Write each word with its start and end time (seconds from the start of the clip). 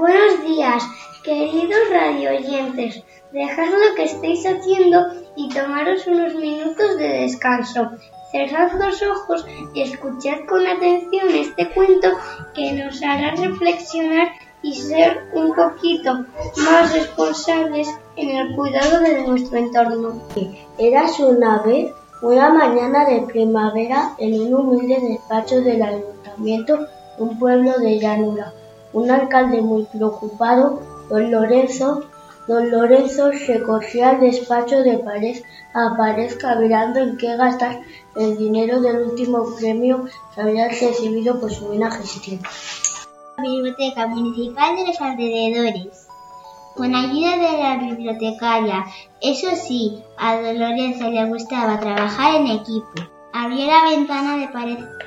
Buenos 0.00 0.42
días, 0.46 0.82
queridos 1.22 1.78
radioyentes. 1.90 3.02
Dejad 3.32 3.68
lo 3.68 3.94
que 3.94 4.04
estéis 4.04 4.46
haciendo 4.46 4.98
y 5.36 5.50
tomaros 5.50 6.06
unos 6.06 6.34
minutos 6.36 6.96
de 6.96 7.06
descanso. 7.20 7.90
Cerrad 8.32 8.72
los 8.80 9.02
ojos 9.02 9.44
y 9.74 9.82
escuchad 9.82 10.38
con 10.48 10.66
atención 10.66 11.28
este 11.34 11.68
cuento 11.74 12.08
que 12.54 12.72
nos 12.72 13.02
hará 13.02 13.34
reflexionar 13.34 14.28
y 14.62 14.72
ser 14.72 15.18
un 15.34 15.54
poquito 15.54 16.24
más 16.64 16.94
responsables 16.94 17.86
en 18.16 18.30
el 18.30 18.56
cuidado 18.56 19.00
de 19.00 19.22
nuestro 19.26 19.58
entorno. 19.58 20.22
Eras 20.78 21.20
una 21.20 21.58
vez 21.58 21.92
una 22.22 22.48
mañana 22.48 23.04
de 23.04 23.20
primavera 23.30 24.14
en 24.16 24.40
un 24.40 24.54
humilde 24.54 24.98
despacho 24.98 25.60
del 25.60 25.82
ayuntamiento 25.82 26.86
un 27.18 27.38
pueblo 27.38 27.78
de 27.78 27.98
llanura. 27.98 28.54
Un 28.92 29.10
alcalde 29.10 29.62
muy 29.62 29.84
preocupado, 29.84 30.80
don 31.08 31.30
Lorenzo, 31.30 32.04
don 32.46 32.70
Lorenzo 32.70 33.30
al 34.02 34.20
despacho 34.20 34.82
de 34.82 34.98
pared 34.98 35.36
a 35.74 35.96
pared 35.96 36.32
mirando 36.58 37.00
en 37.00 37.16
qué 37.16 37.36
gastar 37.36 37.80
el 38.16 38.36
dinero 38.36 38.80
del 38.80 39.02
último 39.02 39.44
premio 39.58 40.06
que 40.34 40.40
había 40.40 40.68
recibido 40.68 41.40
por 41.40 41.52
su 41.52 41.66
buena 41.66 41.90
gestión. 41.90 42.40
La 43.36 43.44
Biblioteca 43.44 44.06
Municipal 44.08 44.76
de 44.76 44.86
los 44.86 45.00
alrededores. 45.00 46.08
Con 46.76 46.94
ayuda 46.94 47.36
de 47.36 47.58
la 47.58 47.76
bibliotecaria, 47.76 48.84
eso 49.20 49.48
sí, 49.54 50.02
a 50.16 50.40
Don 50.40 50.58
Lorenzo 50.58 51.10
le 51.10 51.26
gustaba 51.26 51.78
trabajar 51.78 52.36
en 52.36 52.46
equipo. 52.48 53.19
Abrió 53.32 53.66
la 53.66 53.90
ventana 53.90 54.36
de, 54.36 54.46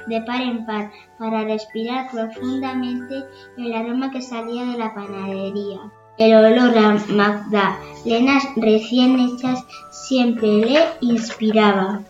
de 0.08 0.22
par 0.22 0.42
en 0.42 0.66
par 0.66 0.92
para 1.18 1.44
respirar 1.44 2.10
profundamente 2.12 3.26
el 3.58 3.74
aroma 3.74 4.12
que 4.12 4.22
salía 4.22 4.66
de 4.66 4.78
la 4.78 4.94
panadería. 4.94 5.80
El 6.18 6.34
olor 6.36 6.78
a 6.78 6.98
magdalenas 7.08 8.44
recién 8.56 9.20
hechas 9.20 9.66
siempre 9.92 10.48
le 10.48 10.80
inspiraba. 11.02 12.02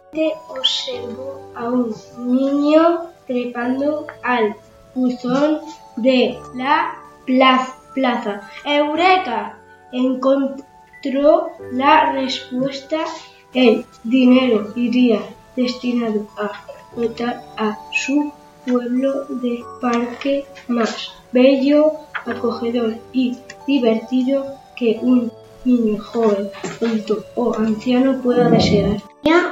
Observó 0.50 1.52
a 1.56 1.70
un 1.70 1.96
niño 2.18 3.04
trepando 3.26 4.06
al 4.24 4.56
buzón 4.94 5.62
de 5.96 6.38
la 6.54 6.96
plaza. 7.26 8.42
¡Eureka! 8.66 9.58
Encontró 9.94 11.52
la 11.72 12.12
respuesta. 12.12 13.06
El 13.54 13.86
dinero 14.04 14.74
iría 14.76 15.22
destinado 15.56 16.26
a 16.38 16.52
dotar 16.96 17.44
a 17.58 17.78
su 17.92 18.32
pueblo 18.66 19.26
de 19.30 19.64
parque 19.82 20.46
más 20.68 21.12
bello, 21.32 21.94
acogedor 22.26 22.96
y 23.12 23.38
divertido 23.68 24.46
que 24.76 25.00
un 25.02 25.32
niño 25.66 25.98
joven, 26.04 26.50
adulto 26.64 27.24
o 27.36 27.56
anciano 27.56 28.22
pueda 28.22 28.50
desear. 28.50 29.02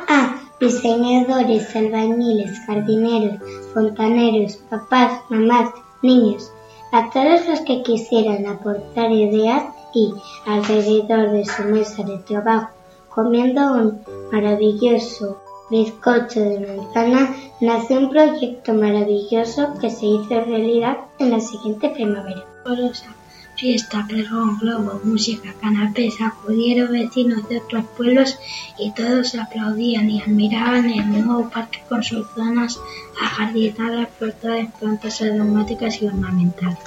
A 0.08 0.42
diseñadores, 0.60 1.76
albañiles, 1.76 2.52
jardineros, 2.66 3.42
fontaneros, 3.74 4.58
papás, 4.70 5.22
mamás, 5.30 5.72
niños, 6.04 6.52
a 6.92 7.10
todos 7.10 7.48
los 7.48 7.62
que 7.62 7.82
quisieran 7.84 8.46
aportar 8.46 9.12
ideas 9.12 9.64
y 9.94 10.14
alrededor 10.46 11.32
de 11.32 11.46
su 11.46 11.64
mesa 11.64 12.04
de 12.04 12.18
trabajo, 12.20 12.70
comiendo 13.10 13.62
un 13.74 14.02
maravilloso 14.32 15.40
bizcocho 15.72 16.42
de 16.42 16.60
manzana, 16.60 17.34
nació 17.62 18.00
un 18.00 18.10
proyecto 18.10 18.74
maravilloso 18.74 19.74
que 19.80 19.90
se 19.90 20.06
hizo 20.06 20.42
realidad 20.42 20.98
en 21.18 21.32
la 21.32 21.40
siguiente 21.40 21.90
primavera. 21.90 22.44
Colosa, 22.64 23.16
fiesta, 23.56 24.06
pregón, 24.08 24.58
globo, 24.60 25.00
música, 25.04 25.54
canapés, 25.62 26.20
acudieron 26.22 26.92
vecinos 26.92 27.48
de 27.48 27.60
otros 27.60 27.86
pueblos 27.98 28.38
y 28.78 28.92
todos 28.92 29.34
aplaudían 29.36 30.10
y 30.10 30.22
admiraban 30.22 30.90
el 30.90 31.10
nuevo 31.10 31.50
parque 31.50 31.82
con 31.88 32.04
sus 32.04 32.28
zonas 32.36 32.78
ajardinadas 33.22 34.10
por 34.20 34.34
todas 34.34 34.68
plantas 34.80 35.22
aromáticas 35.22 36.02
y 36.02 36.08
ornamentales. 36.08 36.78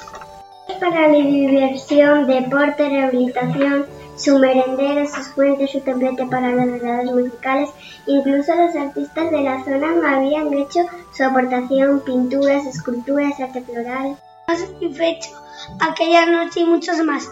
Para 0.81 1.09
la 1.09 1.19
diversión, 1.19 2.27
deporte, 2.27 2.89
rehabilitación, 2.89 3.87
su 4.17 4.39
merendero, 4.39 5.07
sus 5.07 5.29
fuentes, 5.29 5.71
su 5.71 5.81
templete 5.81 6.27
para 6.27 6.51
los 6.53 7.13
musicales, 7.13 7.71
incluso 8.07 8.55
los 8.55 8.75
artistas 8.75 9.31
de 9.31 9.41
la 9.43 9.65
zona 9.65 10.17
habían 10.17 10.53
hecho 10.55 10.81
su 11.13 11.25
aportación, 11.25 12.01
pinturas, 12.01 12.67
esculturas, 12.67 13.41
arte 13.41 13.63
floral. 13.63 14.17
Satisfecho 14.47 15.45
aquella 15.81 16.27
noche 16.27 16.61
y 16.61 16.65
muchos 16.65 16.99
más. 17.05 17.31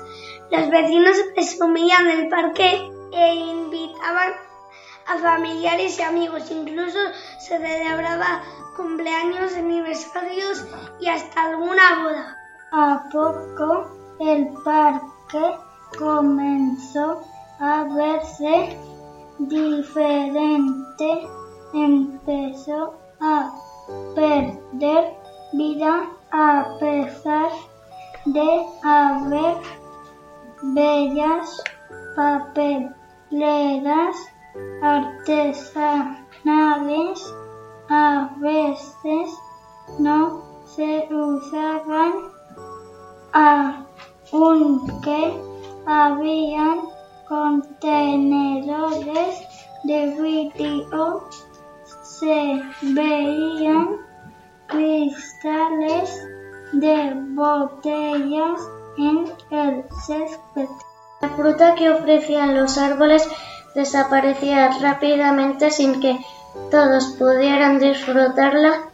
Los 0.50 0.70
vecinos 0.70 1.16
presumían 1.34 2.06
del 2.08 2.28
parque 2.28 2.90
e 3.12 3.34
invitaban 3.34 4.32
a 5.06 5.18
familiares 5.18 5.98
y 5.98 6.02
amigos, 6.02 6.50
incluso 6.50 6.98
se 7.40 7.58
celebraba 7.58 8.42
cumpleaños, 8.76 9.54
aniversarios 9.54 10.64
y 11.00 11.08
hasta 11.08 11.42
alguna 11.42 12.02
boda. 12.02 12.36
A 12.72 13.04
poco 13.10 14.16
el 14.20 14.48
parque 14.64 15.58
comenzó 15.98 17.22
a 17.58 17.84
verse 17.84 18.76
diferente, 19.38 21.26
empezó 21.72 22.94
a 23.20 23.50
perder 24.14 25.16
vida 25.52 26.08
a 26.30 26.76
pesar 26.80 27.50
de 28.26 28.66
haber 28.84 29.56
bellas 30.62 31.62
papeleras 32.16 34.16
artesanales 34.82 37.34
a 37.88 38.30
veces 38.38 39.34
no 39.98 40.42
se 40.64 41.08
usaban 41.10 42.12
aunque 44.32 45.51
habían 45.86 46.80
contenedores 47.28 49.38
de 49.84 50.06
vidrio, 50.20 51.28
se 52.02 52.62
veían 52.82 53.98
cristales 54.66 56.28
de 56.72 57.14
botellas 57.34 58.60
en 58.98 59.24
el 59.50 59.84
césped. 60.06 60.68
La 61.20 61.28
fruta 61.30 61.74
que 61.74 61.90
ofrecían 61.90 62.54
los 62.54 62.78
árboles 62.78 63.28
desaparecía 63.74 64.70
rápidamente 64.80 65.70
sin 65.70 66.00
que 66.00 66.18
todos 66.70 67.16
pudieran 67.18 67.78
disfrutarla. 67.78 68.91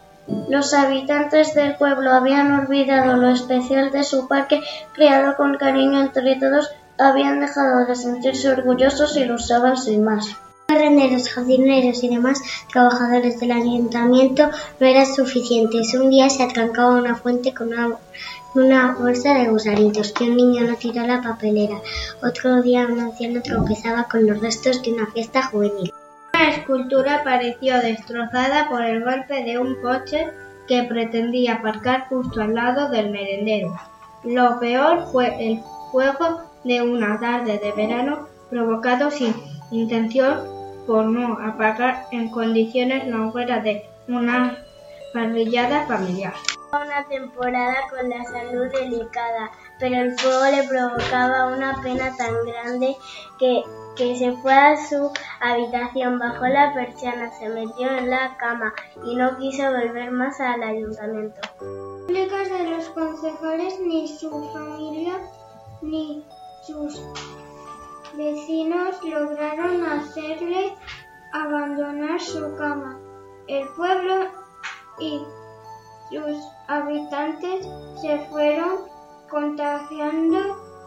Los 0.49 0.75
habitantes 0.75 1.55
del 1.55 1.77
pueblo 1.77 2.11
habían 2.11 2.53
olvidado 2.53 3.17
lo 3.17 3.29
especial 3.29 3.91
de 3.91 4.03
su 4.03 4.29
parque, 4.29 4.63
criado 4.93 5.37
con 5.37 5.57
cariño 5.57 6.01
entre 6.01 6.37
todos, 6.37 6.71
habían 6.99 7.41
dejado 7.41 7.87
de 7.87 7.95
sentirse 7.95 8.51
orgullosos 8.51 9.17
y 9.17 9.25
lo 9.25 9.35
usaban 9.35 9.77
sin 9.77 10.05
más. 10.05 10.37
Renderos, 10.69 11.31
jardineros 11.31 12.05
y 12.05 12.09
demás 12.11 12.43
trabajadores 12.71 13.41
del 13.41 13.53
ayuntamiento 13.53 14.51
no 14.79 14.87
era 14.87 15.07
suficiente. 15.07 15.81
Un 15.99 16.11
día 16.11 16.29
se 16.29 16.43
atrancaba 16.43 16.97
una 16.97 17.15
fuente 17.15 17.55
con 17.55 17.71
una, 18.55 18.93
bolsa 18.93 19.33
de 19.33 19.49
gusanitos 19.49 20.13
que 20.13 20.25
un 20.25 20.37
niño 20.37 20.65
no 20.65 20.77
tiró 20.77 21.01
a 21.01 21.07
la 21.07 21.23
papelera. 21.23 21.81
Otro 22.23 22.61
día 22.61 22.87
un 22.87 23.01
anciano 23.01 23.41
tropezaba 23.41 24.05
con 24.05 24.27
los 24.27 24.41
restos 24.41 24.83
de 24.83 24.93
una 24.93 25.07
fiesta 25.07 25.43
juvenil. 25.45 25.91
Una 26.39 26.51
escultura 26.51 27.17
apareció 27.17 27.81
destrozada 27.81 28.69
por 28.69 28.85
el 28.85 29.03
golpe 29.03 29.43
de 29.43 29.59
un 29.59 29.75
coche 29.83 30.29
que 30.69 30.85
pretendía 30.85 31.55
aparcar 31.55 32.07
justo 32.09 32.41
al 32.41 32.55
lado 32.55 32.91
del 32.91 33.11
merendero. 33.11 33.77
Lo 34.23 34.61
peor 34.61 35.09
fue 35.11 35.35
el 35.45 35.61
fuego 35.91 36.43
de 36.63 36.81
una 36.81 37.19
tarde 37.19 37.59
de 37.59 37.73
verano 37.73 38.29
provocado 38.51 39.11
sin 39.11 39.35
intención 39.73 40.45
por 40.87 41.07
no 41.07 41.39
apagar 41.45 42.07
en 42.13 42.31
condiciones 42.31 43.09
no 43.09 43.33
fuera 43.33 43.59
de 43.59 43.85
una 44.07 44.59
parrillada 45.13 45.87
familiar. 45.87 46.35
Una 46.71 47.05
temporada 47.09 47.79
con 47.91 48.09
la 48.09 48.23
salud 48.23 48.71
delicada, 48.71 49.51
pero 49.79 49.97
el 49.97 50.19
fuego 50.19 50.45
le 50.45 50.69
provocaba 50.69 51.47
una 51.47 51.81
pena 51.83 52.15
tan 52.17 52.35
grande 52.45 52.97
que, 53.39 53.63
que 53.97 54.17
se 54.17 54.33
fue 54.33 54.53
a 54.53 54.77
su 54.77 55.13
habitación, 55.41 56.19
bajó 56.19 56.47
la 56.47 56.73
persiana, 56.75 57.31
se 57.39 57.49
metió 57.49 57.89
en 57.89 58.11
la 58.11 58.37
cama 58.37 58.73
y 59.05 59.17
no 59.17 59.37
quiso 59.39 59.65
volver 59.71 60.11
más 60.11 60.41
al 60.41 60.63
ayuntamiento. 60.63 61.41
De 62.09 62.71
los 62.71 62.89
concejales 62.91 63.81
ni 63.81 64.09
su 64.09 64.31
familia 64.53 65.19
ni 65.83 66.25
sus 66.67 67.01
vecinos 68.17 69.03
lograron 69.05 69.85
hacerle 69.85 70.75
abandonar 71.33 72.21
su 72.21 72.57
cama. 72.57 72.99
El 73.47 73.69
pueblo 73.77 74.29
y 74.99 75.23
sus 76.11 76.37
habitantes 76.69 77.67
se 78.01 78.19
fueron 78.31 78.98
contagiando 79.31 80.39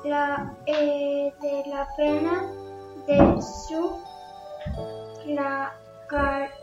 la, 0.03 0.53
eh, 0.65 1.33
de 1.41 1.63
la 1.69 1.87
pena 1.95 2.43
de 3.07 3.41
su 3.41 3.99
la, 5.27 5.73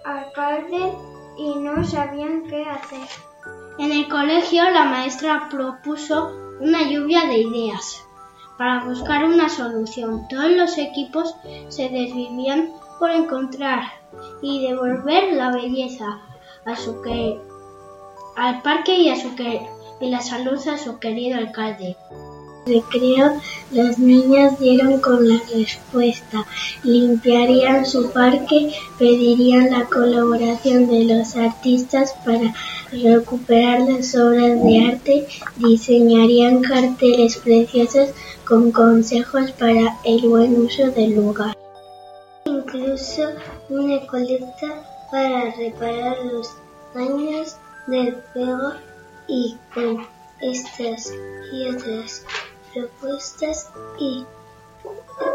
alcalde 0.05 0.93
y 1.39 1.55
no 1.57 1.85
sabían 1.85 2.45
qué 2.49 2.65
hacer. 2.65 3.09
En 3.79 3.93
el 3.93 4.09
colegio 4.09 4.69
la 4.71 4.85
maestra 4.85 5.49
propuso 5.51 6.33
una 6.61 6.83
lluvia 6.83 7.27
de 7.27 7.39
ideas 7.39 8.05
para 8.59 8.85
buscar 8.85 9.25
una 9.25 9.49
solución. 9.49 10.27
Todos 10.29 10.51
los 10.51 10.77
equipos 10.79 11.35
se 11.69 11.89
desvivían 11.89 12.73
por 12.99 13.11
encontrar 13.11 13.85
y 14.43 14.67
devolver 14.67 15.33
la 15.33 15.53
belleza 15.53 16.21
a 16.67 16.77
su 16.77 17.01
que, 17.01 17.41
al 18.37 18.61
parque 18.63 18.99
y 18.99 19.09
a 19.11 19.17
su 19.17 19.35
que, 19.37 19.67
y 20.01 20.11
la 20.11 20.21
salud 20.21 20.59
a 20.69 20.79
su 20.79 20.99
querido 20.99 21.39
alcalde 21.39 21.97
recreo, 22.69 23.41
los 23.73 23.99
niños 23.99 24.59
dieron 24.59 25.01
con 25.01 25.29
la 25.29 25.41
respuesta. 25.53 26.47
Limpiarían 26.83 27.87
su 27.87 28.11
parque, 28.11 28.75
pedirían 28.99 29.71
la 29.71 29.87
colaboración 29.87 30.89
de 30.89 31.05
los 31.05 31.35
artistas 31.37 32.15
para 32.25 32.55
recuperar 32.93 33.81
las 33.89 34.15
obras 34.15 34.63
de 34.63 34.87
arte, 34.87 35.27
diseñarían 35.57 36.63
carteles 36.63 37.37
preciosos 37.39 38.11
con 38.47 38.71
consejos 38.71 39.51
para 39.53 39.97
el 40.05 40.29
buen 40.29 40.61
uso 40.61 40.91
del 40.91 41.17
lugar. 41.17 41.57
Incluso 42.47 43.23
una 43.69 44.07
colecta 44.07 45.07
para 45.11 45.55
reparar 45.55 46.17
los 46.25 46.51
daños 46.95 47.57
del 47.87 48.17
fuego 48.33 48.73
y 49.29 49.57
con 49.75 50.07
estas 50.41 51.13
y 51.53 51.69
otras 51.69 52.25
propuestas 52.73 53.71
y 53.99 54.25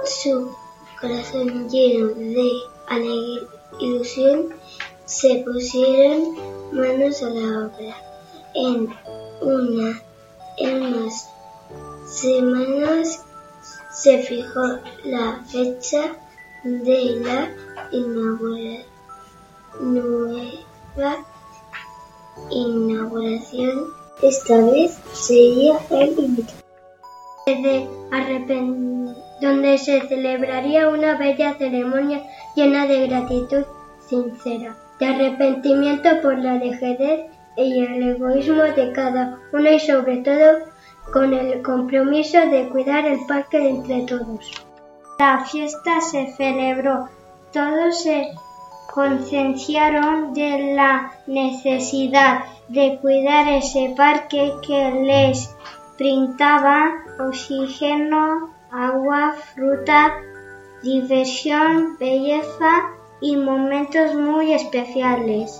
su 0.05 0.55
corazón 0.99 1.69
lleno 1.69 2.07
de 2.07 2.51
ilusión 3.79 4.49
se 5.05 5.43
pusieron 5.45 6.35
manos 6.71 7.21
a 7.21 7.29
la 7.29 7.67
obra. 7.67 7.95
En, 8.55 8.93
una, 9.41 10.01
en 10.57 10.81
unas 10.81 11.29
semanas 12.07 13.23
se 13.93 14.19
fijó 14.19 14.79
la 15.03 15.43
fecha 15.45 16.15
de 16.63 17.19
la 17.21 17.51
nueva 19.81 21.25
inauguración. 22.49 23.85
Esta 24.21 24.57
vez 24.57 24.99
sería 25.13 25.77
el 25.89 26.15
de 27.45 27.87
donde 29.41 29.77
se 29.77 30.07
celebraría 30.07 30.87
una 30.87 31.17
bella 31.17 31.55
ceremonia 31.55 32.23
llena 32.55 32.85
de 32.87 33.07
gratitud 33.07 33.65
sincera, 34.07 34.77
de 34.99 35.05
arrepentimiento 35.05 36.09
por 36.21 36.37
la 36.37 36.57
dejadez 36.57 37.29
y 37.57 37.83
el 37.83 38.15
egoísmo 38.15 38.63
de 38.63 38.93
cada 38.93 39.39
uno 39.51 39.69
y 39.69 39.79
sobre 39.79 40.17
todo 40.17 40.59
con 41.11 41.33
el 41.33 41.61
compromiso 41.61 42.39
de 42.49 42.69
cuidar 42.69 43.05
el 43.05 43.19
parque 43.27 43.67
entre 43.67 44.03
todos. 44.03 44.65
La 45.19 45.43
fiesta 45.45 45.99
se 46.01 46.27
celebró, 46.33 47.09
todos 47.51 48.01
se 48.01 48.31
concienciaron 48.93 50.33
de 50.35 50.75
la 50.75 51.13
necesidad 51.25 52.43
de 52.67 52.99
cuidar 53.01 53.47
ese 53.47 53.93
parque 53.97 54.53
que 54.61 54.91
les 54.91 55.55
brindaba 55.97 56.91
oxígeno, 57.19 58.51
agua, 58.71 59.33
fruta, 59.55 60.13
diversión, 60.83 61.97
belleza 61.97 62.71
y 63.19 63.35
momentos 63.35 64.13
muy 64.13 64.53
especiales. 64.53 65.59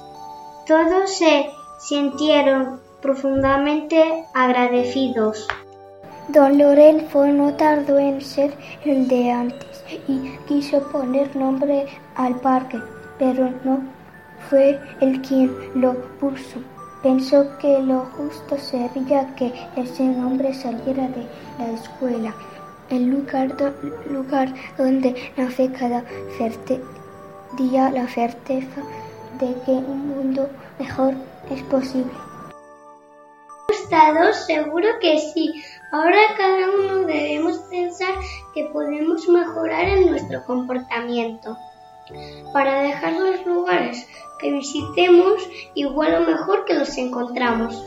Todos 0.67 1.17
se 1.17 1.49
sintieron 1.79 2.81
profundamente 3.01 4.25
agradecidos. 4.35 5.47
Don 6.27 6.57
Lorenzo 6.57 7.25
no 7.25 7.55
tardó 7.55 7.97
en 7.97 8.21
ser 8.21 8.53
el 8.85 9.07
de 9.07 9.31
antes 9.31 9.83
y 10.07 10.37
quiso 10.47 10.83
poner 10.91 11.35
nombre 11.35 11.87
al 12.15 12.35
parque, 12.39 12.79
pero 13.17 13.49
no 13.63 13.81
fue 14.49 14.79
el 15.01 15.21
quien 15.21 15.51
lo 15.75 15.93
puso. 16.19 16.59
Pensó 17.01 17.57
que 17.57 17.79
lo 17.79 18.05
justo 18.17 18.57
sería 18.57 19.35
que 19.35 19.51
ese 19.75 20.03
nombre 20.03 20.53
saliera 20.53 21.07
de 21.09 21.27
la 21.59 21.71
escuela, 21.73 22.33
el 22.89 23.07
lugar, 23.07 23.55
lugar 24.09 24.53
donde 24.77 25.15
nace 25.35 25.69
cada 25.71 26.03
día 27.57 27.89
la 27.91 28.07
certeza 28.07 28.81
de 29.39 29.53
que 29.65 29.71
un 29.71 30.07
mundo 30.07 30.49
mejor 30.79 31.13
es 31.51 31.61
posible. 31.63 32.11
¿Gustado? 33.67 34.33
Seguro 34.33 34.87
que 35.01 35.19
sí. 35.19 35.61
Ahora 35.91 36.17
cada 36.37 36.69
uno 36.71 37.05
debemos 37.05 37.57
pensar 37.69 38.13
que 38.53 38.65
podemos 38.71 39.27
mejorar 39.27 39.87
en 39.89 40.09
nuestro 40.09 40.43
comportamiento 40.45 41.57
para 42.51 42.81
dejar 42.81 43.13
los 43.13 43.45
lugares 43.45 44.07
que 44.39 44.51
visitemos 44.51 45.41
igual 45.73 46.15
o 46.15 46.21
mejor 46.21 46.65
que 46.65 46.73
los 46.73 46.97
encontramos. 46.97 47.81